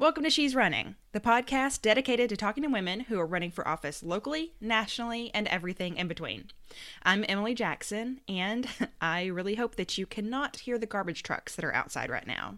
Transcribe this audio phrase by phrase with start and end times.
[0.00, 3.68] Welcome to She's Running, the podcast dedicated to talking to women who are running for
[3.68, 6.46] office locally, nationally, and everything in between.
[7.02, 8.66] I'm Emily Jackson, and
[9.02, 12.56] I really hope that you cannot hear the garbage trucks that are outside right now.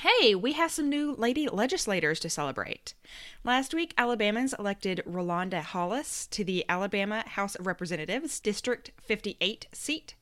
[0.00, 2.94] Hey, we have some new lady legislators to celebrate.
[3.44, 10.16] Last week, Alabamans elected Rolanda Hollis to the Alabama House of Representatives District 58 seat.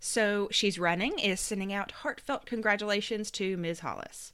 [0.00, 3.78] So she's running is sending out heartfelt congratulations to Ms.
[3.78, 4.32] Hollis.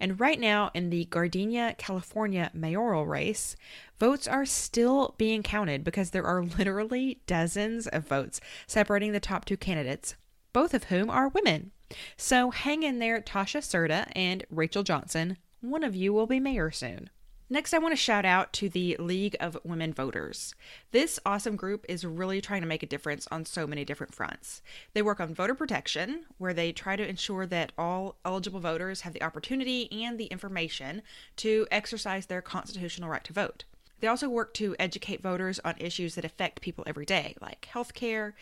[0.00, 3.56] And right now, in the Gardena, California mayoral race,
[3.98, 9.44] votes are still being counted because there are literally dozens of votes separating the top
[9.44, 10.16] two candidates,
[10.52, 11.70] both of whom are women.
[12.16, 15.36] So hang in there, Tasha Cerda and Rachel Johnson.
[15.60, 17.10] One of you will be mayor soon.
[17.50, 20.54] Next, I want to shout out to the League of Women Voters.
[20.90, 24.62] This awesome group is really trying to make a difference on so many different fronts.
[24.94, 29.12] They work on voter protection, where they try to ensure that all eligible voters have
[29.12, 31.02] the opportunity and the information
[31.36, 33.64] to exercise their constitutional right to vote.
[34.00, 38.32] They also work to educate voters on issues that affect people every day, like healthcare,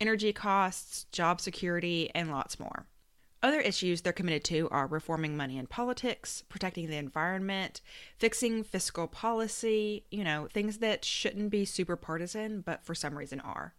[0.00, 2.86] energy costs, job security, and lots more.
[3.42, 7.80] Other issues they're committed to are reforming money in politics, protecting the environment,
[8.18, 13.40] fixing fiscal policy, you know, things that shouldn't be super partisan, but for some reason
[13.40, 13.74] are.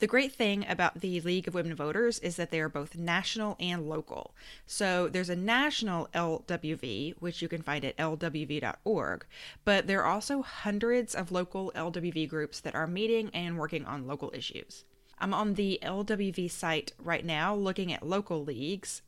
[0.00, 3.56] The great thing about the League of Women Voters is that they are both national
[3.60, 4.34] and local.
[4.66, 9.26] So there's a national LWV, which you can find at lwv.org,
[9.64, 14.06] but there are also hundreds of local LWV groups that are meeting and working on
[14.06, 14.84] local issues.
[15.20, 19.02] I'm on the LWV site right now looking at local leagues,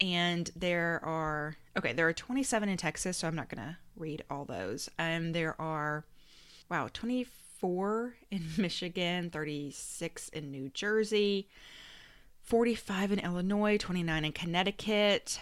[0.00, 4.44] and there are okay, there are 27 in Texas, so I'm not gonna read all
[4.44, 4.88] those.
[4.98, 6.04] Um, there are
[6.68, 11.48] wow, 24 in Michigan, 36 in New Jersey,
[12.42, 15.40] 45 in Illinois, 29 in Connecticut,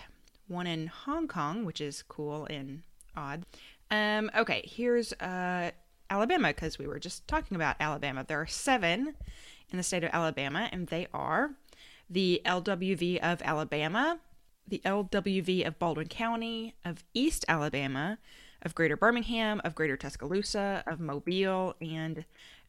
[0.49, 2.83] one in Hong Kong, which is cool and
[3.17, 3.45] odd.
[3.91, 5.71] Um, okay, here's uh,
[6.11, 8.25] Alabama because we were just talking about Alabama.
[8.27, 9.15] There are seven
[9.75, 11.51] in the state of Alabama, and they are
[12.09, 14.21] the LWV of Alabama,
[14.69, 18.19] the LWV of Baldwin County, of East Alabama,
[18.63, 22.25] of Greater Birmingham, of Greater Tuscaloosa, of Mobile, and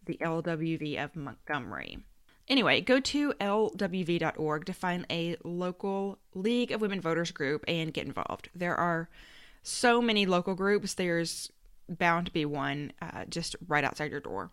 [0.06, 2.00] the LWV of Montgomery.
[2.48, 8.08] Anyway, go to lwv.org to find a local League of Women Voters group and get
[8.08, 8.50] involved.
[8.56, 9.10] There are
[9.62, 11.52] so many local groups, there's
[11.88, 14.50] bound to be one uh, just right outside your door.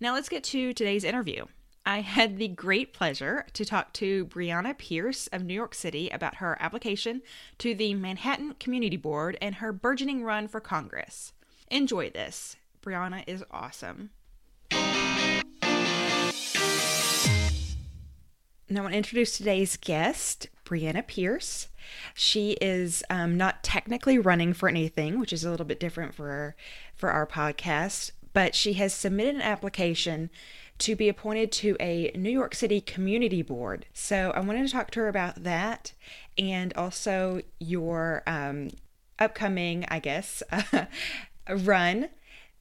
[0.00, 1.46] Now, let's get to today's interview.
[1.88, 6.36] I had the great pleasure to talk to Brianna Pierce of New York City about
[6.36, 7.22] her application
[7.58, 11.32] to the Manhattan Community Board and her burgeoning run for Congress.
[11.70, 12.56] Enjoy this.
[12.82, 14.10] Brianna is awesome.
[18.68, 21.68] Now, I want to introduce today's guest, Brianna Pierce.
[22.14, 26.56] She is um, not technically running for anything, which is a little bit different for
[26.96, 30.30] for our podcast, but she has submitted an application
[30.78, 33.86] to be appointed to a New York City community board.
[33.92, 35.92] So I wanted to talk to her about that
[36.36, 38.70] and also your um,
[39.18, 40.42] upcoming, I guess,
[41.48, 42.08] run.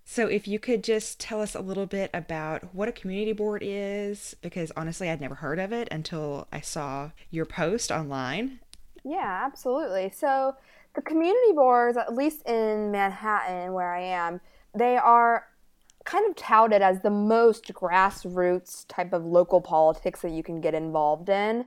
[0.03, 3.63] So if you could just tell us a little bit about what a community board
[3.65, 8.59] is, because honestly, I'd never heard of it until I saw your post online.
[9.03, 10.11] Yeah, absolutely.
[10.15, 10.55] So
[10.93, 14.41] the community boards, at least in Manhattan, where I am,
[14.75, 15.47] they are
[16.05, 20.73] kind of touted as the most grassroots type of local politics that you can get
[20.73, 21.65] involved in.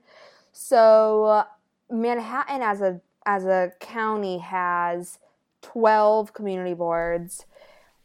[0.52, 1.44] So
[1.90, 5.18] Manhattan as a as a county has
[5.62, 7.44] 12 community boards.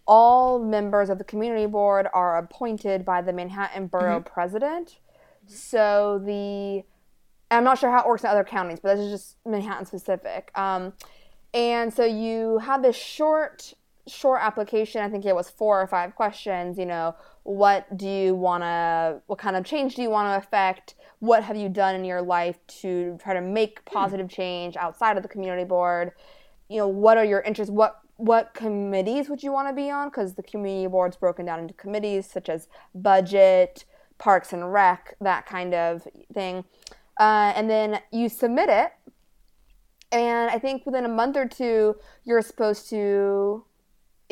[0.06, 4.34] All members of the community board are appointed by the Manhattan Borough mm-hmm.
[4.34, 5.00] president.
[5.46, 6.84] So the
[7.52, 10.52] I'm not sure how it works in other counties, but this is just Manhattan specific.
[10.56, 10.94] Um,
[11.54, 13.76] and so you have this short
[14.08, 15.02] short application.
[15.02, 16.78] I think it was four or five questions.
[16.78, 20.46] You know, what do you want to, what kind of change do you want to
[20.46, 20.96] affect?
[21.20, 23.94] What have you done in your life to try to make hmm.
[23.94, 26.12] positive change outside of the community board?
[26.70, 27.72] You know, what are your interests?
[27.72, 30.08] What what committees would you want to be on?
[30.08, 33.86] Because the community board's broken down into committees such as budget,
[34.18, 36.64] parks and rec, that kind of thing.
[37.20, 38.92] Uh, and then you submit it,
[40.14, 43.66] and I think within a month or two, you're supposed to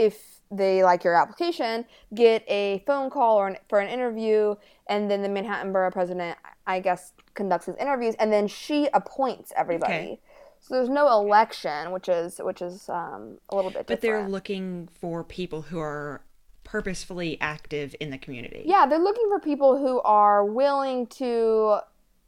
[0.02, 4.56] if they like your application, get a phone call or an, for an interview,
[4.88, 6.38] and then the Manhattan Borough President,
[6.68, 9.94] I guess, conducts his interviews, and then she appoints everybody.
[9.94, 10.20] Okay.
[10.60, 13.88] So there's no election, which is which is um, a little bit.
[13.88, 16.22] But they're looking for people who are
[16.64, 18.64] purposefully active in the community.
[18.66, 21.80] Yeah, they're looking for people who are willing to.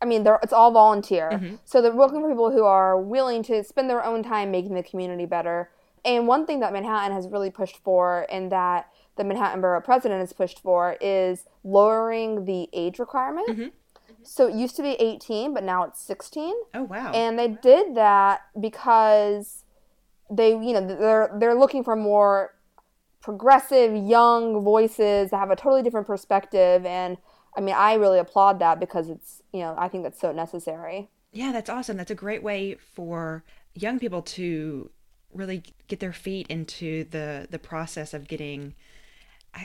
[0.01, 1.29] I mean, it's all volunteer.
[1.31, 1.55] Mm-hmm.
[1.63, 4.83] So they're looking for people who are willing to spend their own time making the
[4.83, 5.69] community better
[6.05, 10.19] And one thing that Manhattan has really pushed for, and that the Manhattan Borough President
[10.19, 13.47] has pushed for, is lowering the age requirement.
[13.49, 13.67] Mm-hmm.
[14.23, 16.53] So it used to be 18, but now it's 16.
[16.73, 17.11] Oh wow.
[17.11, 19.63] And they did that because
[20.29, 22.55] they, you know, they're they're looking for more
[23.21, 27.17] progressive young voices that have a totally different perspective and
[27.55, 31.09] I mean, I really applaud that because it's, you know, I think that's so necessary.
[31.31, 31.97] yeah, that's awesome.
[31.97, 33.43] That's a great way for
[33.75, 34.89] young people to
[35.35, 38.73] really get their feet into the the process of getting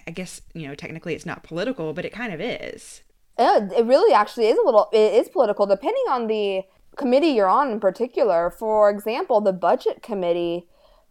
[0.07, 3.03] I guess, you know, technically it's not political, but it kind of is.
[3.39, 6.65] Yeah, it really actually is a little it is political depending on the
[6.97, 8.51] committee you're on in particular.
[8.51, 10.67] For example, the budget committee,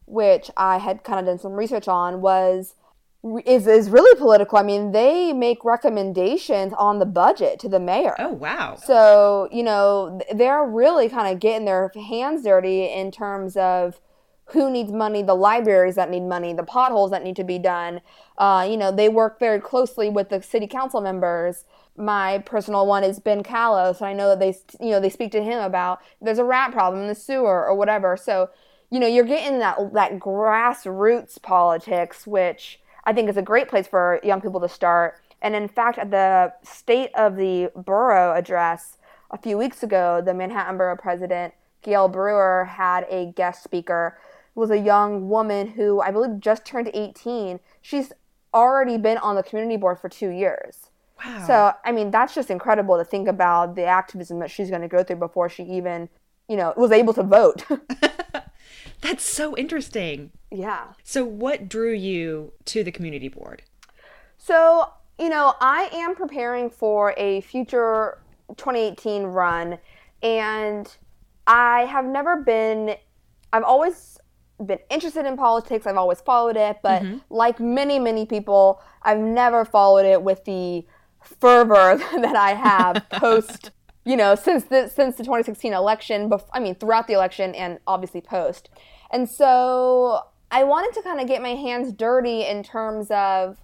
[0.06, 2.76] which I had kind of done some research on, was
[3.46, 4.58] is is really political.
[4.58, 8.16] I mean, they make recommendations on the budget to the mayor.
[8.20, 8.76] Oh wow.
[8.76, 14.00] So, you know, they're really kind of getting their hands dirty in terms of
[14.52, 18.02] who needs money, the libraries that need money, the potholes that need to be done.
[18.38, 21.66] Uh, you know, they work very closely with the city council members.
[21.98, 24.56] My personal one is Ben Kallos, so I know that they,
[24.86, 27.76] you know, they speak to him about there's a rat problem in the sewer or
[27.76, 28.16] whatever.
[28.16, 28.50] So,
[28.90, 33.88] you know, you're getting that that grassroots politics, which I think is a great place
[33.88, 35.20] for young people to start.
[35.42, 38.98] And in fact, at the state of the borough address
[39.32, 44.18] a few weeks ago, the Manhattan Borough President Gale Brewer had a guest speaker.
[44.58, 47.60] Was a young woman who I believe just turned 18.
[47.82, 48.12] She's
[48.54, 50.90] already been on the community board for two years.
[51.24, 51.44] Wow.
[51.46, 54.88] So, I mean, that's just incredible to think about the activism that she's going to
[54.88, 56.10] go through before she even,
[56.48, 57.66] you know, was able to vote.
[59.02, 60.32] that's so interesting.
[60.52, 60.88] yeah.
[61.04, 63.62] So what drew you to the community board?
[64.38, 68.20] So, you know, I am preparing for a future
[68.56, 69.78] 2018 run,
[70.24, 70.96] and
[71.46, 72.96] I have never been,
[73.52, 74.20] I've always
[74.66, 75.86] been interested in politics.
[75.86, 80.86] I've always followed it, but like many, many people, I've never followed it with the
[81.22, 83.72] fervor that I have post,
[84.06, 86.30] you know, since the since the 2016 election.
[86.30, 88.70] Bef- I mean, throughout the election and obviously post.
[89.12, 90.22] And so
[90.52, 93.58] I wanted to kind of get my hands dirty in terms of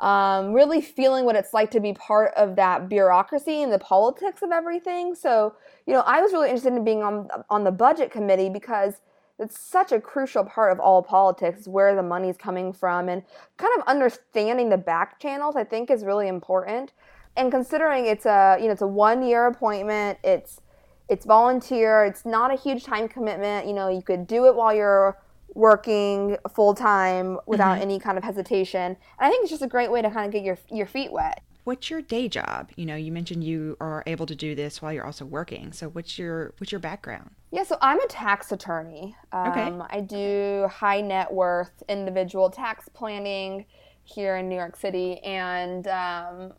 [0.00, 4.42] um, really feeling what it's like to be part of that bureaucracy and the politics
[4.42, 5.14] of everything.
[5.14, 5.54] So,
[5.86, 9.00] you know, I was really interested in being on on the budget committee because
[9.38, 13.22] it's such a crucial part of all politics, where the money's coming from, and
[13.56, 15.56] kind of understanding the back channels.
[15.56, 16.92] I think is really important.
[17.36, 20.60] And considering it's a you know it's a one year appointment, it's
[21.08, 23.66] it's volunteer, it's not a huge time commitment.
[23.66, 25.18] You know, you could do it while you're
[25.54, 27.82] working full time without mm-hmm.
[27.82, 28.80] any kind of hesitation.
[28.80, 31.12] And I think it's just a great way to kind of get your your feet
[31.12, 31.42] wet.
[31.64, 32.70] What's your day job?
[32.76, 35.72] You know, you mentioned you are able to do this while you're also working.
[35.72, 37.30] So what's your what's your background?
[37.52, 39.16] Yeah, so I'm a tax attorney.
[39.32, 39.72] Um, Okay.
[39.90, 43.64] I do high net worth individual tax planning
[44.02, 46.52] here in New York City, and um,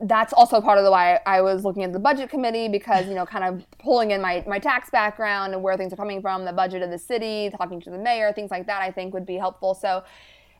[0.00, 3.14] that's also part of the why I was looking at the budget committee because you
[3.14, 6.44] know, kind of pulling in my my tax background and where things are coming from,
[6.44, 8.82] the budget of the city, talking to the mayor, things like that.
[8.82, 9.74] I think would be helpful.
[9.74, 10.02] So.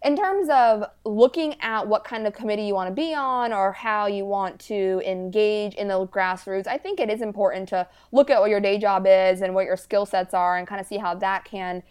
[0.05, 3.73] In terms of looking at what kind of committee you want to be on or
[3.73, 8.31] how you want to engage in the grassroots, I think it is important to look
[8.31, 10.87] at what your day job is and what your skill sets are and kind of
[10.87, 11.83] see how that can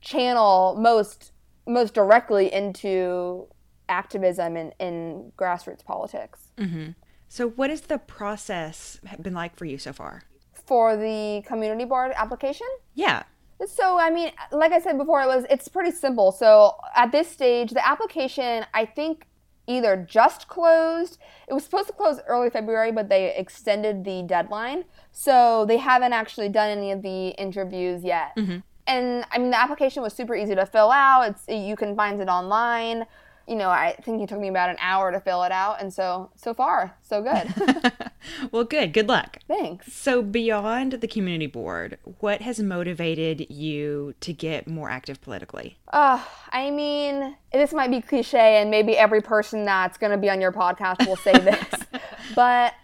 [0.00, 1.32] channel most
[1.66, 3.46] most directly into
[3.88, 6.40] activism in, in grassroots politics.
[6.56, 6.90] Mm-hmm.
[7.28, 10.22] So what has the process been like for you so far?
[10.52, 13.24] For the community board application, Yeah.
[13.66, 16.32] So I mean, like I said before, it was it's pretty simple.
[16.32, 19.26] So at this stage, the application I think
[19.70, 21.18] either just closed.
[21.48, 24.84] It was supposed to close early February, but they extended the deadline.
[25.12, 28.32] So they haven't actually done any of the interviews yet.
[28.36, 28.58] Mm-hmm.
[28.86, 31.22] And I mean, the application was super easy to fill out.
[31.30, 33.06] It's you can find it online.
[33.46, 35.92] You know, I think it took me about an hour to fill it out, and
[35.92, 37.92] so so far so good.
[38.52, 38.92] well, good.
[38.92, 39.38] Good luck.
[39.48, 39.92] Thanks.
[39.92, 45.78] So beyond the community board, what has motivated you to get more active politically?
[45.92, 50.30] Uh, I mean, this might be cliche, and maybe every person that's going to be
[50.30, 51.74] on your podcast will say this,
[52.34, 52.74] but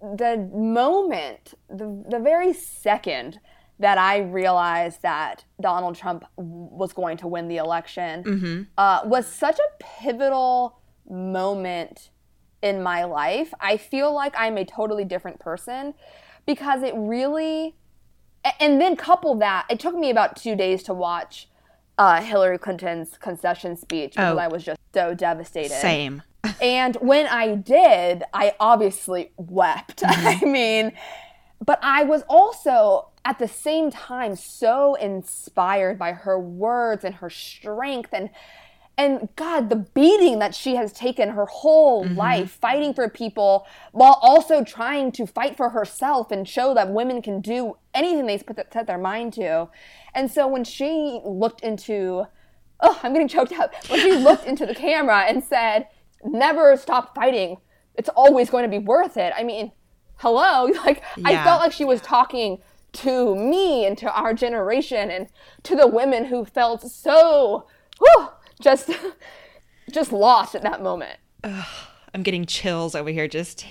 [0.00, 3.40] the moment, the, the very second
[3.78, 9.58] that I realized that Donald Trump was going to win the election uh, was such
[9.58, 12.10] a pivotal moment
[12.62, 13.52] in my life.
[13.60, 15.94] I feel like I'm a totally different person
[16.46, 17.74] because it really
[18.58, 21.48] and then couple that, it took me about two days to watch
[21.98, 24.38] uh, Hillary Clinton's concession speech because Oh.
[24.38, 25.78] I was just so devastated.
[25.78, 26.22] Same.
[26.62, 30.02] And when I did, I obviously wept.
[30.06, 30.92] I mean,
[31.64, 37.28] but I was also at the same time so inspired by her words and her
[37.28, 38.30] strength and
[38.96, 42.16] and God, the beating that she has taken her whole mm-hmm.
[42.16, 47.22] life fighting for people while also trying to fight for herself and show that women
[47.22, 49.68] can do anything they set their mind to.
[50.14, 52.26] And so when she looked into,
[52.80, 53.72] oh, I'm getting choked up.
[53.88, 55.88] When she looked into the camera and said,
[56.24, 57.56] never stop fighting,
[57.94, 59.32] it's always going to be worth it.
[59.36, 59.72] I mean,
[60.16, 60.68] hello.
[60.84, 61.28] Like, yeah.
[61.28, 62.58] I felt like she was talking
[62.92, 65.28] to me and to our generation and
[65.62, 67.66] to the women who felt so,
[67.98, 68.28] whew,
[68.60, 68.90] just
[69.90, 71.18] just lost at that moment.
[71.42, 71.66] Ugh,
[72.14, 73.66] I'm getting chills over here just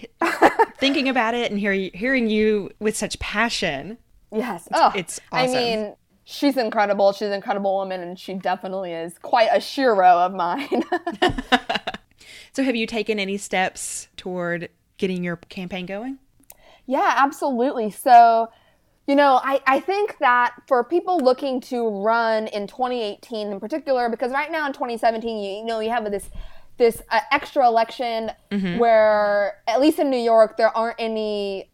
[0.77, 3.97] thinking about it and hear, hearing you with such passion.
[4.31, 4.67] Yes.
[4.67, 5.55] It's, oh, it's awesome.
[5.55, 7.11] I mean, she's incredible.
[7.11, 10.83] She's an incredible woman, and she definitely is quite a shero of mine.
[12.53, 16.19] so, have you taken any steps toward getting your campaign going?
[16.85, 17.91] Yeah, absolutely.
[17.91, 18.49] So,
[19.09, 24.07] you know, I, I think that for people looking to run in 2018 in particular,
[24.07, 26.29] because right now in 2017, you, you know, you have this
[26.77, 28.77] this uh, extra election mm-hmm.
[28.77, 31.71] where, at least in New York, there aren't any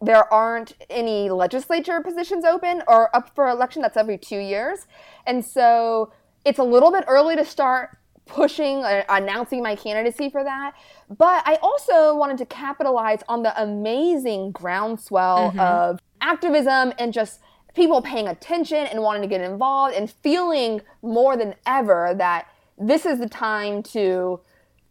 [0.00, 3.82] there aren't any legislature positions open or up for election.
[3.82, 4.86] That's every two years,
[5.26, 6.10] and so
[6.46, 10.72] it's a little bit early to start pushing uh, announcing my candidacy for that
[11.18, 15.60] but i also wanted to capitalize on the amazing groundswell mm-hmm.
[15.60, 17.40] of activism and just
[17.74, 22.46] people paying attention and wanting to get involved and feeling more than ever that
[22.78, 24.40] this is the time to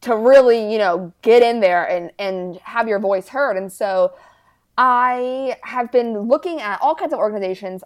[0.02, 4.14] to really you know get in there and and have your voice heard and so
[4.78, 7.84] I have been looking at all kinds of organizations.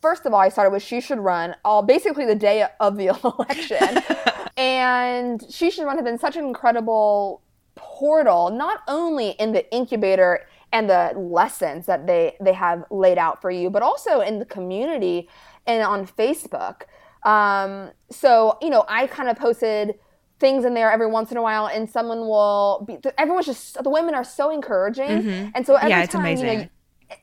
[0.00, 3.08] First of all, I started with She Should Run, all basically the day of the
[3.24, 4.02] election.
[4.58, 7.42] and She Should Run has been such an incredible
[7.76, 13.40] portal, not only in the incubator and the lessons that they they have laid out
[13.40, 15.28] for you, but also in the community
[15.66, 16.82] and on Facebook.
[17.22, 19.94] Um, so you know, I kind of posted
[20.40, 22.98] things in there every once in a while, and someone will be.
[23.16, 25.50] Everyone's just the women are so encouraging, mm-hmm.
[25.54, 26.68] and so every yeah, time you know.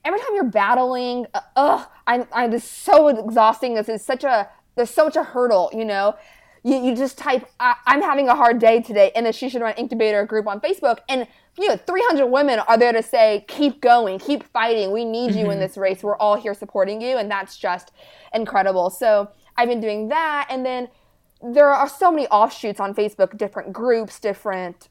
[0.03, 3.75] Every time you're battling, uh, ugh, I'm, I'm this so exhausting.
[3.75, 6.15] This is such a, there's so much a hurdle, you know
[6.65, 9.73] you, you just type i'm having a hard day today and then she should run
[9.75, 10.97] incubator group on facebook.
[11.07, 14.91] And you know 300 women are there to say keep going keep fighting.
[14.91, 15.51] We need you mm-hmm.
[15.51, 16.03] in this race.
[16.03, 17.91] We're all here supporting you and that's just
[18.33, 18.89] incredible.
[18.89, 20.89] So i've been doing that and then
[21.41, 24.89] there are so many offshoots on facebook different groups different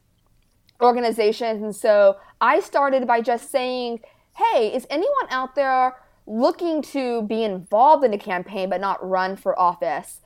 [0.81, 3.99] organizations and so i started by just saying
[4.37, 5.95] hey is anyone out there
[6.27, 10.21] looking to be involved in a campaign but not run for office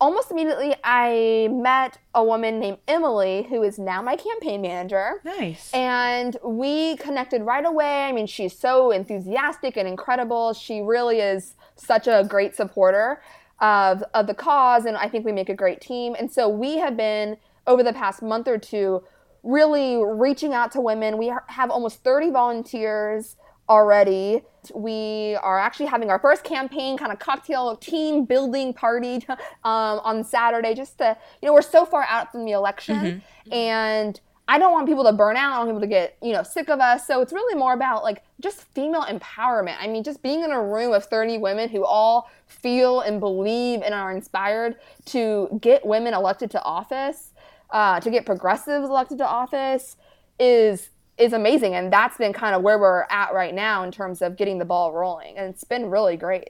[0.00, 5.20] almost immediately I met a woman named Emily who is now my campaign manager.
[5.24, 5.72] Nice.
[5.72, 8.04] And we connected right away.
[8.04, 10.52] I mean, she's so enthusiastic and incredible.
[10.54, 13.20] She really is such a great supporter
[13.60, 16.14] of of the cause and I think we make a great team.
[16.18, 17.36] And so we have been
[17.66, 19.02] over the past month or two
[19.42, 21.18] really reaching out to women.
[21.18, 23.36] We have almost 30 volunteers
[23.68, 24.42] already.
[24.74, 29.24] We are actually having our first campaign kind of cocktail team building party
[29.64, 30.74] um, on Saturday.
[30.74, 33.52] Just to, you know, we're so far out from the election, mm-hmm.
[33.52, 34.20] and
[34.50, 35.52] I don't want people to burn out.
[35.52, 37.06] I don't want people to get, you know, sick of us.
[37.06, 39.76] So it's really more about like just female empowerment.
[39.78, 43.82] I mean, just being in a room of 30 women who all feel and believe
[43.82, 47.34] and are inspired to get women elected to office,
[47.70, 49.98] uh, to get progressives elected to office
[50.40, 51.74] is is amazing.
[51.74, 54.64] And that's been kind of where we're at right now in terms of getting the
[54.64, 55.36] ball rolling.
[55.36, 56.48] And it's been really great.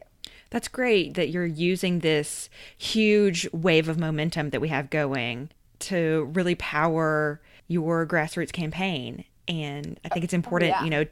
[0.51, 6.31] That's great that you're using this huge wave of momentum that we have going to
[6.33, 9.25] really power your grassroots campaign.
[9.47, 10.85] And I think it's oh, important, yeah.
[10.85, 11.05] you know,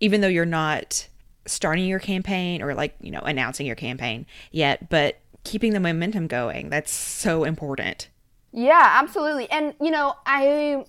[0.00, 1.08] even though you're not
[1.46, 6.26] starting your campaign or like, you know, announcing your campaign yet, but keeping the momentum
[6.26, 6.70] going.
[6.70, 8.08] That's so important.
[8.52, 9.50] Yeah, absolutely.
[9.50, 10.84] And, you know, I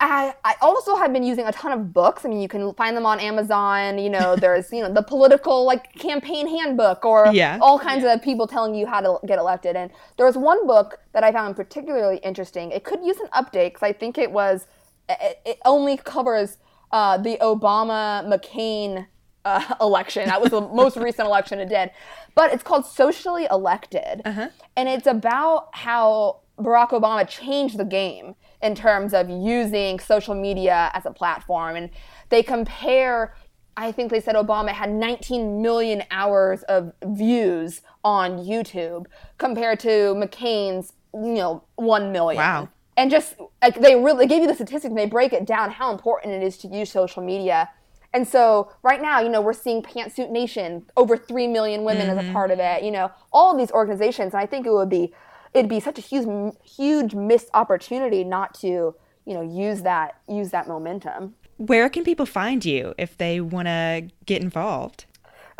[0.00, 2.24] I, I also have been using a ton of books.
[2.24, 3.98] I mean, you can find them on Amazon.
[3.98, 7.58] You know, there's you know the political like campaign handbook or yeah.
[7.60, 8.14] all kinds yeah.
[8.14, 9.76] of people telling you how to get elected.
[9.76, 12.70] And there was one book that I found particularly interesting.
[12.70, 14.66] It could use an update because I think it was
[15.08, 16.58] it, it only covers
[16.92, 19.06] uh, the Obama McCain
[19.44, 20.26] uh, election.
[20.26, 21.90] That was the most recent election it did.
[22.34, 24.50] But it's called Socially Elected, uh-huh.
[24.76, 30.90] and it's about how Barack Obama changed the game in terms of using social media
[30.94, 31.76] as a platform.
[31.76, 31.90] And
[32.28, 33.34] they compare,
[33.76, 39.06] I think they said Obama had 19 million hours of views on YouTube
[39.38, 42.38] compared to McCain's, you know, 1 million.
[42.38, 42.68] Wow.
[42.96, 45.70] And just like they really they gave you the statistics and they break it down
[45.70, 47.70] how important it is to use social media.
[48.12, 52.18] And so right now, you know, we're seeing Pantsuit Nation, over 3 million women mm-hmm.
[52.18, 54.32] as a part of it, you know, all of these organizations.
[54.32, 55.12] And I think it would be,
[55.54, 60.50] it'd be such a huge, huge missed opportunity not to, you know, use that, use
[60.50, 61.34] that momentum.
[61.56, 65.06] Where can people find you if they want to get involved?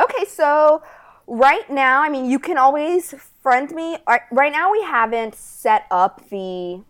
[0.01, 0.83] Okay, so
[1.27, 3.99] right now, I mean, you can always friend me.
[4.31, 6.83] Right now, we haven't set up the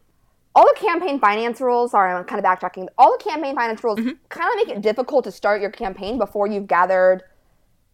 [0.54, 1.92] all the campaign finance rules.
[1.92, 2.88] Sorry, I'm kind of backtracking.
[2.98, 4.10] All the campaign finance rules mm-hmm.
[4.28, 7.22] kind of make it difficult to start your campaign before you've gathered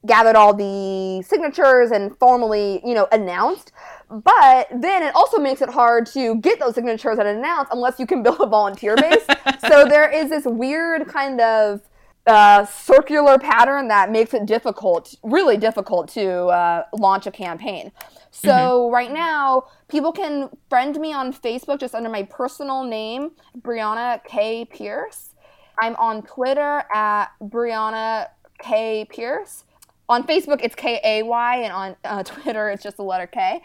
[0.06, 3.72] gathered all the signatures and formally, you know, announced.
[4.10, 8.06] But then it also makes it hard to get those signatures and announce unless you
[8.06, 9.24] can build a volunteer base.
[9.68, 11.80] so there is this weird kind of
[12.26, 17.92] uh, circular pattern that makes it difficult, really difficult to uh, launch a campaign.
[18.30, 18.94] So mm-hmm.
[18.94, 24.64] right now, people can friend me on Facebook just under my personal name, Brianna K.
[24.64, 25.34] Pierce.
[25.78, 29.06] I'm on Twitter at Brianna K.
[29.10, 29.64] Pierce.
[30.08, 33.62] On Facebook, it's K A Y, and on uh, Twitter, it's just the letter K.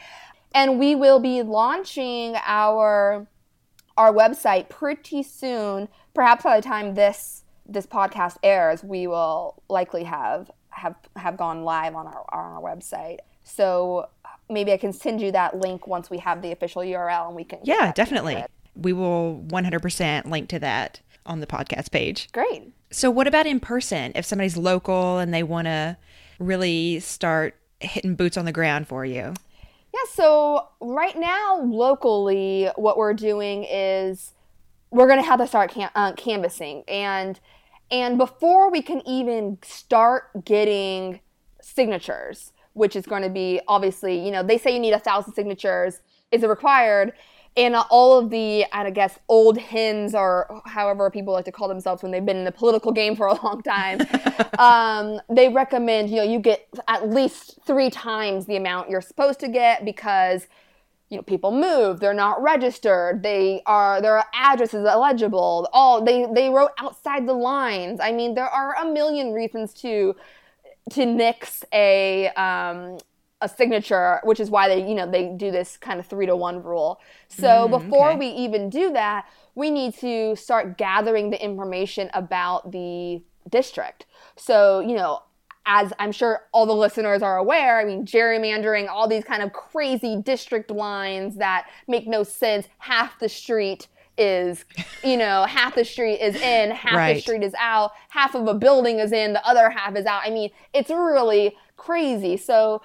[0.53, 3.27] And we will be launching our
[3.97, 5.89] our website pretty soon.
[6.13, 11.63] Perhaps by the time this this podcast airs, we will likely have have have gone
[11.63, 13.17] live on our on our website.
[13.43, 14.07] So
[14.49, 17.43] maybe I can send you that link once we have the official URL and we
[17.43, 17.59] can.
[17.63, 18.43] Yeah, definitely.
[18.75, 22.29] We will 100% link to that on the podcast page.
[22.31, 22.71] Great.
[22.91, 24.11] So, what about in person?
[24.15, 25.97] If somebody's local and they want to
[26.39, 29.33] really start hitting boots on the ground for you?
[29.99, 34.33] Yeah, so right now, locally, what we're doing is
[34.91, 36.83] we're going to have to start uh, canvassing.
[36.87, 37.39] And
[37.91, 41.21] and before we can even start getting
[41.61, 45.33] signatures, which is going to be obviously, you know, they say you need a thousand
[45.33, 45.99] signatures.
[46.31, 47.13] Is it required?
[47.59, 52.01] And all of the, I guess, old hens or however people like to call themselves
[52.01, 53.99] when they've been in the political game for a long time,
[54.59, 59.41] um, they recommend, you know, you get at least three times the amount you're supposed
[59.41, 60.47] to get because
[61.09, 66.27] you know people move they're not registered they are their address is illegible all they
[66.35, 67.99] they wrote outside the lines.
[67.99, 70.15] I mean there are a million reasons to
[70.91, 72.99] to nix a um,
[73.41, 76.35] a signature, which is why they, you know, they do this kind of three to
[76.35, 76.99] one rule.
[77.29, 78.19] So mm, before okay.
[78.19, 84.05] we even do that, we need to start gathering the information about the district.
[84.35, 85.23] So, you know,
[85.65, 89.53] as I'm sure all the listeners are aware, I mean, gerrymandering, all these kind of
[89.53, 94.65] crazy district lines that make no sense, half the street is,
[95.03, 97.13] you know, half the street is in, half right.
[97.13, 100.21] the street is out, half of a building is in, the other half is out.
[100.25, 102.35] I mean, it's really crazy.
[102.35, 102.81] So,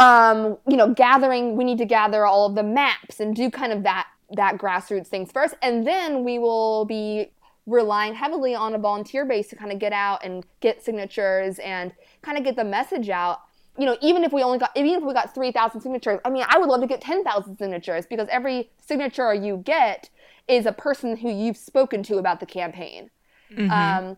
[0.00, 3.72] um, you know, gathering, we need to gather all of the maps and do kind
[3.72, 7.30] of that that grassroots things first, and then we will be
[7.66, 11.92] relying heavily on a volunteer base to kind of get out and get signatures and
[12.22, 13.40] kind of get the message out
[13.78, 16.44] you know, even if we only got, even if we got 3,000 signatures, I mean,
[16.46, 20.10] I would love to get 10,000 signatures because every signature you get
[20.48, 23.10] is a person who you've spoken to about the campaign.
[23.50, 23.70] Mm-hmm.
[23.70, 24.16] Um,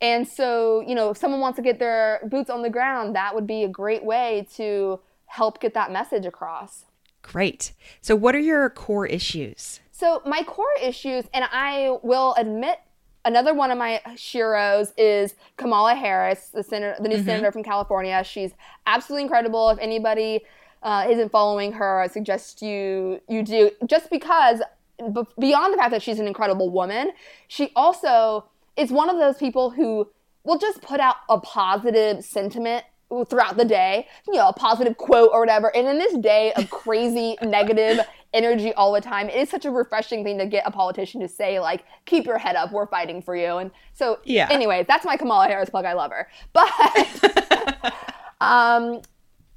[0.00, 3.34] and so, you know, if someone wants to get their boots on the ground, that
[3.34, 4.98] would be a great way to
[5.34, 6.84] help get that message across.
[7.22, 7.72] Great.
[8.00, 9.80] So, what are your core issues?
[9.90, 12.78] So, my core issues, and I will admit
[13.24, 17.24] another one of my sheroes is Kamala Harris, the senator, the new mm-hmm.
[17.24, 18.22] senator from California.
[18.22, 18.52] She's
[18.86, 19.70] absolutely incredible.
[19.70, 20.42] If anybody
[20.82, 23.70] uh, isn't following her, I suggest you you do.
[23.86, 24.60] Just because,
[24.98, 27.10] beyond the fact that she's an incredible woman,
[27.48, 28.44] she also
[28.76, 30.08] is one of those people who
[30.44, 32.84] will just put out a positive sentiment
[33.28, 35.74] throughout the day, you know, a positive quote or whatever.
[35.76, 38.00] And in this day of crazy negative
[38.32, 41.28] energy all the time, it is such a refreshing thing to get a politician to
[41.28, 43.58] say, like, keep your head up, we're fighting for you.
[43.58, 44.48] And so, yeah.
[44.50, 45.84] anyway, that's my Kamala Harris plug.
[45.84, 46.28] I love her.
[46.52, 46.70] But
[48.40, 49.00] um,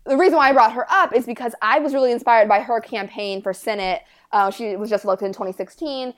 [0.05, 2.79] the reason why I brought her up is because I was really inspired by her
[2.79, 4.03] campaign for Senate.
[4.31, 6.13] Uh, she was just elected in 2016.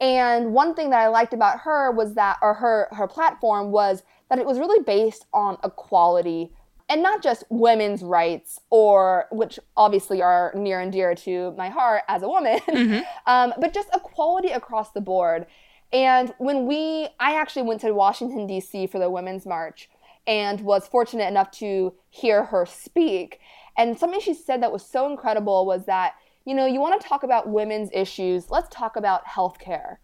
[0.00, 4.02] And one thing that I liked about her was that, or her, her platform was
[4.30, 6.52] that it was really based on equality
[6.90, 12.02] and not just women's rights or which obviously are near and dear to my heart
[12.08, 13.00] as a woman mm-hmm.
[13.26, 15.46] um, but just equality across the board.
[15.92, 19.88] And when we i actually went to washington d.c for the women's march
[20.26, 23.40] and was fortunate enough to hear her speak.
[23.76, 27.08] And something she said that was so incredible was that you know you want to
[27.08, 29.96] talk about women's issues let's talk about healthcare.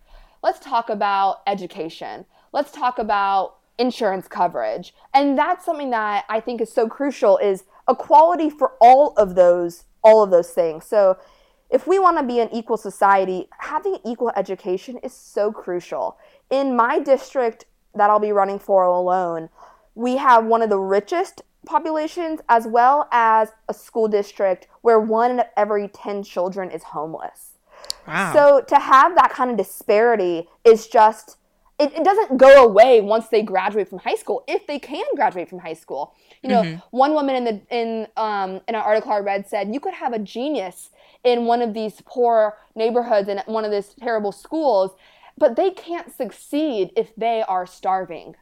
[0.42, 2.26] Let's talk about education.
[2.52, 4.94] Let's talk about insurance coverage.
[5.12, 9.84] And that's something that I think is so crucial is equality for all of those
[10.02, 10.84] all of those things.
[10.84, 11.18] So
[11.68, 16.16] if we want to be an equal society, having equal education is so crucial.
[16.48, 17.64] In my district,
[17.96, 19.48] that I'll be running for alone,
[19.94, 25.32] we have one of the richest populations as well as a school district where one
[25.32, 27.52] in every 10 children is homeless.
[28.06, 28.32] Wow.
[28.32, 31.38] So to have that kind of disparity is just
[31.78, 35.48] it, it doesn't go away once they graduate from high school if they can graduate
[35.48, 36.14] from high school.
[36.42, 39.80] You know, one woman in the in um in an article I read said you
[39.80, 40.90] could have a genius
[41.24, 44.92] in one of these poor neighborhoods in one of these terrible schools,
[45.36, 48.36] but they can't succeed if they are starving.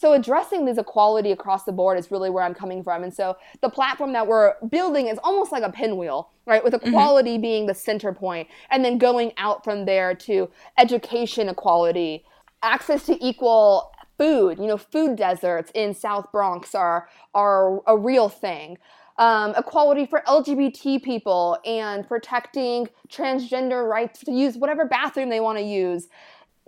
[0.00, 3.04] So addressing this equality across the board is really where I'm coming from.
[3.04, 6.64] And so the platform that we're building is almost like a pinwheel, right?
[6.64, 10.48] With equality being the center point, and then going out from there to
[10.78, 12.24] education equality,
[12.62, 14.58] access to equal food.
[14.58, 18.78] You know, food deserts in South Bronx are are a real thing.
[19.18, 25.58] Um, equality for LGBT people and protecting transgender rights to use whatever bathroom they want
[25.58, 26.08] to use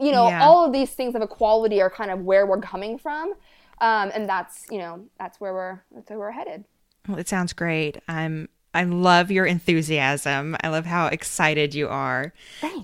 [0.00, 0.42] you know, Yeah.
[0.42, 3.34] all of these things of equality are kind of where we're coming from,
[3.80, 6.64] um, and that's you know that's where we're that's where we're headed.
[7.06, 7.98] Well, it sounds great.
[8.08, 10.56] I'm I love your enthusiasm.
[10.64, 12.32] I love how excited you are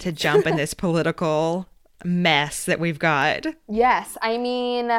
[0.01, 1.67] to jump in this political
[2.05, 3.47] mess that we've got.
[3.69, 4.91] Yes, I mean,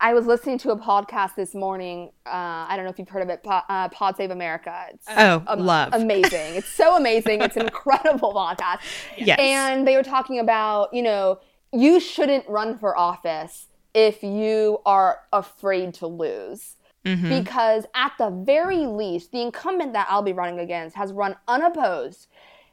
[0.00, 2.10] I was listening to a podcast this morning.
[2.26, 2.30] Uh,
[2.68, 4.86] I don't know if you've heard of it, Pod, uh, Pod Save America.
[4.92, 5.92] It's Oh, am- love.
[5.94, 6.54] amazing!
[6.54, 7.42] It's so amazing.
[7.42, 8.78] It's an incredible podcast.
[9.16, 9.38] Yes.
[9.40, 11.40] And they were talking about you know
[11.72, 16.74] you shouldn't run for office if you are afraid to lose.
[17.04, 22.26] Because at the very least, the incumbent that I'll be running against has run unopposed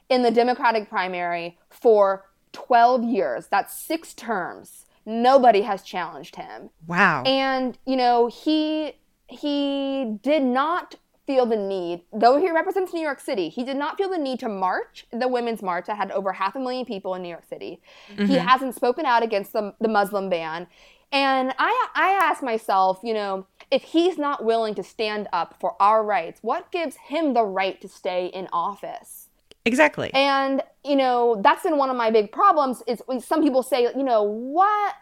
[0.10, 3.48] in the Democratic primary for 12 years.
[3.48, 4.86] That's six terms.
[5.06, 6.72] Nobody has challenged him.
[6.88, 7.24] Wow.
[7.24, 8.94] And, you know, he
[9.28, 13.98] he did not feel the need, though he represents New York City, he did not
[13.98, 17.15] feel the need to march the Women's March that had over half a million people
[17.15, 17.82] in New York City.
[18.08, 18.34] He mm-hmm.
[18.34, 20.68] hasn't spoken out against the, the Muslim ban.
[21.12, 25.76] And I, I asked myself, you know, if he's not willing to stand up for
[25.82, 29.25] our rights, what gives him the right to stay in office?
[29.65, 30.12] Exactly.
[30.13, 32.84] And you know, that's been one of my big problems.
[32.88, 34.95] Is when some people say, you know, what?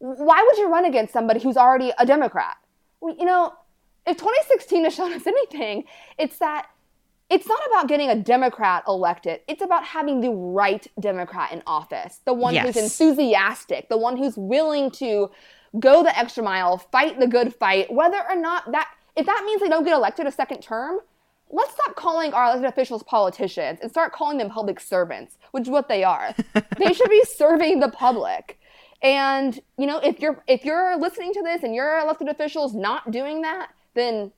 [0.00, 2.56] Why would you run against somebody who's already a Democrat?
[3.00, 3.52] Well, you know,
[4.06, 5.84] if 2016 has shown us anything,
[6.18, 6.68] it's that
[7.30, 9.40] it's not about getting a Democrat elected.
[9.48, 14.36] It's about having the right Democrat in office, the one who's enthusiastic, the one who's
[14.36, 15.30] willing to
[15.78, 19.60] go the extra mile, fight the good fight, whether or not that if that means
[19.60, 21.00] they don't get elected a second term,
[21.50, 25.70] let's stop calling our elected officials politicians and start calling them public servants, which is
[25.70, 26.34] what they are.
[26.78, 28.58] they should be serving the public.
[29.02, 33.10] And you know, if you're if you're listening to this and your elected officials not
[33.10, 34.32] doing that, then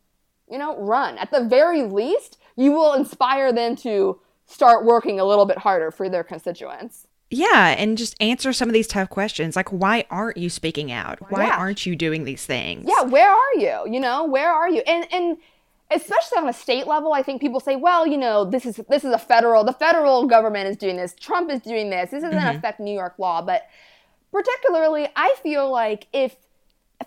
[0.50, 1.16] you know, run.
[1.18, 5.90] At the very least, you will inspire them to start working a little bit harder
[5.92, 7.06] for their constituents.
[7.30, 11.18] yeah, and just answer some of these tough questions like why aren't you speaking out?
[11.30, 11.56] Why Yeah.
[11.56, 12.84] aren't you doing these things?
[12.88, 13.92] Yeah, where are you?
[13.92, 14.80] You know, where are you?
[14.88, 15.36] And and
[15.90, 19.04] especially on a state level, I think people say, well, you know, this is this
[19.04, 22.38] is a federal the federal government is doing this, Trump is doing this, this doesn't
[22.38, 22.58] mm-hmm.
[22.58, 23.42] affect New York law.
[23.42, 23.68] But
[24.32, 26.36] particularly I feel like if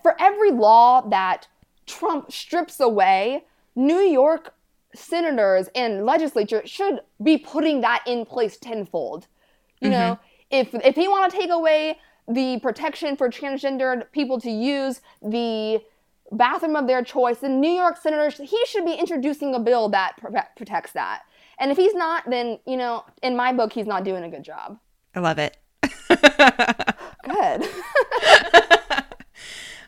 [0.02, 1.48] for every law that
[1.86, 3.44] Trump strips away,
[3.74, 4.54] New York
[4.94, 9.26] senators and legislature should be putting that in place tenfold.
[9.80, 10.18] You know,
[10.52, 10.76] mm-hmm.
[10.76, 15.82] if if they want to take away the protection for transgendered people to use the
[16.34, 20.16] bathroom of their choice, then New York senators he should be introducing a bill that
[20.18, 21.22] pro- protects that.
[21.58, 24.42] And if he's not, then you know, in my book, he's not doing a good
[24.42, 24.78] job.
[25.14, 25.56] I love it.
[27.24, 27.68] Good.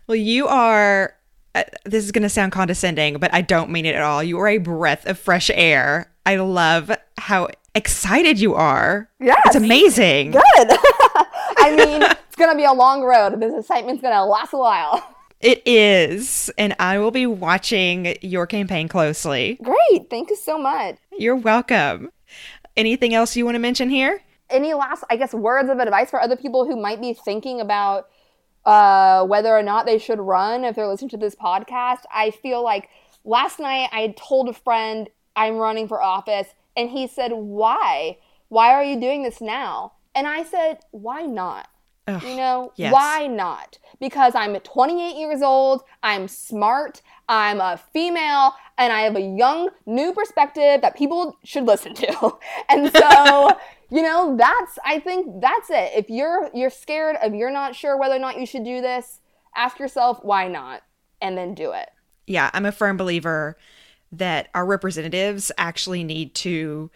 [0.06, 1.14] Well, you are.
[1.54, 4.22] Uh, this is going to sound condescending, but I don't mean it at all.
[4.22, 6.12] You are a breath of fresh air.
[6.26, 9.08] I love how excited you are.
[9.18, 9.34] Yeah.
[9.46, 10.32] It's amazing.
[10.32, 10.42] Good.
[10.54, 13.40] I mean, it's gonna be a long road.
[13.40, 15.15] This excitement's gonna last a while.
[15.40, 16.50] It is.
[16.56, 19.58] And I will be watching your campaign closely.
[19.62, 20.10] Great.
[20.10, 20.96] Thank you so much.
[21.18, 22.10] You're welcome.
[22.76, 24.22] Anything else you want to mention here?
[24.50, 28.08] any last, I guess, words of advice for other people who might be thinking about
[28.64, 32.02] uh, whether or not they should run if they're listening to this podcast?
[32.12, 32.88] I feel like
[33.24, 38.18] last night I told a friend I'm running for office, and he said, Why?
[38.48, 39.92] Why are you doing this now?
[40.14, 41.68] And I said, Why not?
[42.06, 42.92] Ugh, You know, yes.
[42.92, 43.78] why not?
[43.98, 49.70] Because I'm 28 years old, I'm smart, I'm a female, and I have a young,
[49.86, 52.36] new perspective that people should listen to.
[52.68, 53.50] And so,
[53.90, 55.92] you know, that's I think that's it.
[55.94, 59.20] If you're you're scared, if you're not sure whether or not you should do this,
[59.54, 60.82] ask yourself why not
[61.20, 61.88] and then do it.
[62.26, 63.56] Yeah, I'm a firm believer
[64.12, 66.90] that our representatives actually need to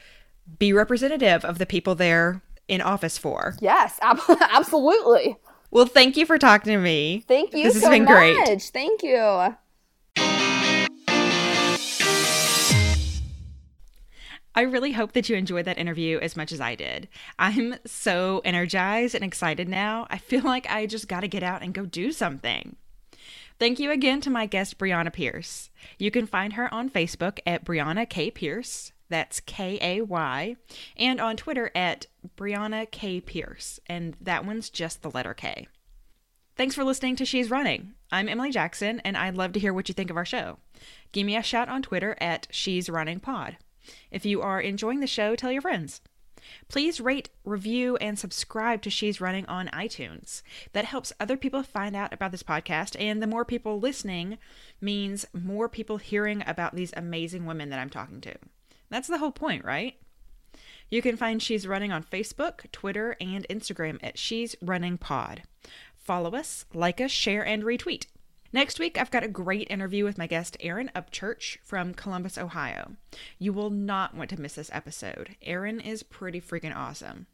[0.58, 3.56] be representative of the people they're in office for.
[3.60, 5.36] Yes, ab- absolutely.
[5.70, 7.24] Well, thank you for talking to me.
[7.28, 8.12] Thank you This has so been much.
[8.46, 8.62] great.
[8.62, 9.54] Thank you.
[14.52, 17.08] I really hope that you enjoyed that interview as much as I did.
[17.38, 20.06] I'm so energized and excited now.
[20.10, 22.74] I feel like I just got to get out and go do something.
[23.60, 25.70] Thank you again to my guest, Brianna Pierce.
[25.98, 28.30] You can find her on Facebook at Brianna K.
[28.30, 28.92] Pierce.
[29.10, 30.56] That's K A Y.
[30.96, 33.20] And on Twitter at Brianna K.
[33.20, 33.78] Pierce.
[33.86, 35.68] And that one's just the letter K.
[36.56, 37.92] Thanks for listening to She's Running.
[38.12, 40.58] I'm Emily Jackson, and I'd love to hear what you think of our show.
[41.12, 43.56] Give me a shout on Twitter at She's Running Pod.
[44.10, 46.00] If you are enjoying the show, tell your friends.
[46.68, 50.42] Please rate, review, and subscribe to She's Running on iTunes.
[50.72, 54.38] That helps other people find out about this podcast, and the more people listening
[54.80, 58.34] means more people hearing about these amazing women that I'm talking to.
[58.90, 59.94] That's the whole point, right?
[60.90, 65.42] You can find She's Running on Facebook, Twitter, and Instagram at She's Running Pod.
[65.94, 68.06] Follow us, like us, share, and retweet.
[68.52, 72.96] Next week, I've got a great interview with my guest, Erin Upchurch from Columbus, Ohio.
[73.38, 75.36] You will not want to miss this episode.
[75.42, 77.26] Erin is pretty freaking awesome.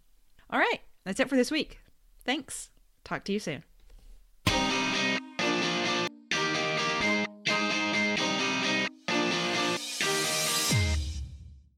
[0.51, 1.79] All right, that's it for this week.
[2.27, 2.69] Thanks.
[3.03, 3.65] Talk to you soon.